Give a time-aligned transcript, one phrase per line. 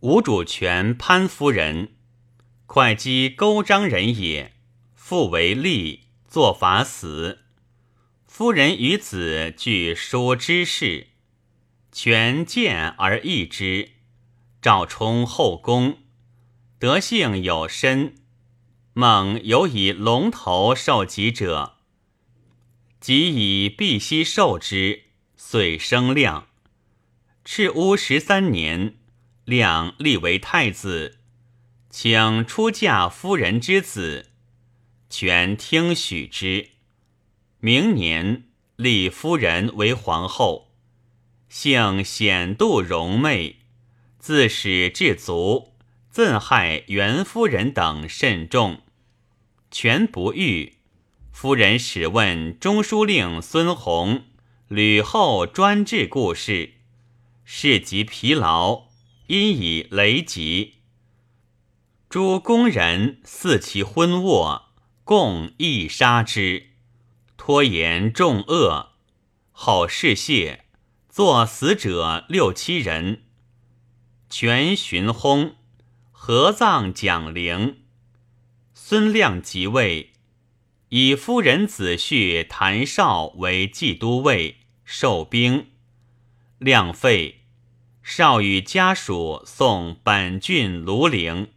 [0.00, 1.90] 吴主权潘夫人，
[2.64, 4.54] 会稽勾章人也。
[4.94, 7.40] 父为吏，作法死。
[8.26, 11.08] 夫人与子俱书之事，
[11.92, 13.90] 权见而异之。
[14.62, 15.98] 赵充后宫，
[16.78, 18.14] 德性有身。
[18.94, 21.74] 孟有以龙头受己者，
[22.98, 25.02] 即以碧玺受之，
[25.36, 26.46] 遂生亮。
[27.44, 28.96] 赤乌十三年。
[29.50, 31.18] 亮立为太子，
[31.90, 34.26] 请出嫁夫人之子，
[35.08, 36.68] 权听许之。
[37.58, 38.44] 明年
[38.76, 40.70] 立夫人为皇后，
[41.48, 43.56] 幸显度容媚，
[44.20, 45.72] 自始至足，
[46.14, 48.82] 憎害袁夫人等甚重。
[49.72, 50.74] 权不遇，
[51.32, 54.22] 夫人始问中书令孙弘
[54.68, 56.74] 吕后专制故事，
[57.44, 58.89] 事极疲劳。
[59.30, 60.78] 因以雷疾，
[62.08, 64.72] 诸宫人似其昏卧，
[65.04, 66.70] 共亦杀之。
[67.36, 68.88] 拖延重恶，
[69.52, 70.64] 后事谢，
[71.08, 73.22] 作死者六七人。
[74.28, 75.52] 全寻薨，
[76.10, 77.84] 合葬蒋陵。
[78.74, 80.10] 孙亮即位，
[80.88, 85.68] 以夫人子婿谭绍为冀都尉，受兵。
[86.58, 87.39] 亮废。
[88.02, 91.48] 少与家属送本郡庐陵。